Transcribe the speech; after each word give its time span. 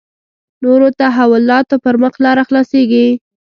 نورو 0.63 0.87
تحولاتو 0.99 1.75
پر 1.83 1.95
مخ 2.03 2.13
لاره 2.23 2.43
خلاصېږي. 2.47 3.07